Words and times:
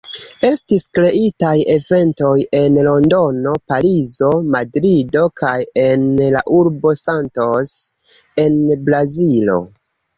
Estis 0.47 0.85
kreitaj 0.97 1.51
eventoj 1.73 2.31
en 2.61 2.79
Londono, 2.89 3.55
Parizo, 3.73 4.33
Madrido 4.57 5.29
kaj 5.45 5.55
en 5.87 6.11
la 6.39 6.45
urbo 6.65 6.99
Santos 7.07 7.79
en 8.49 8.63
Brazilo. 8.91 9.65